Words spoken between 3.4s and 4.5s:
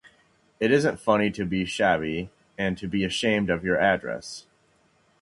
of your address.